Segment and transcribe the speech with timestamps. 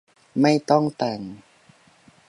[0.41, 1.19] ไม่ต้องแต่ง